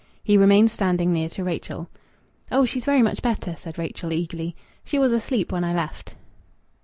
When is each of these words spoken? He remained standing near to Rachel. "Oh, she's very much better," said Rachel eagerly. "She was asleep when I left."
He 0.23 0.35
remained 0.35 0.71
standing 0.71 1.13
near 1.13 1.29
to 1.29 1.43
Rachel. 1.43 1.87
"Oh, 2.51 2.65
she's 2.65 2.85
very 2.85 3.03
much 3.03 3.21
better," 3.21 3.55
said 3.55 3.77
Rachel 3.77 4.11
eagerly. 4.11 4.55
"She 4.83 4.97
was 4.97 5.11
asleep 5.11 5.51
when 5.51 5.63
I 5.63 5.75
left." 5.75 6.15